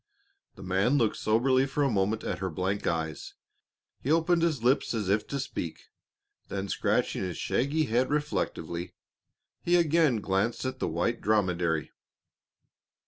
[0.55, 3.35] The man looked soberly for a moment at her blank eyes,
[4.01, 5.89] he opened his lips as if to speak,
[6.47, 8.95] then scratching his shaggy head reflectively,
[9.61, 11.91] he again glanced at the white dromedary.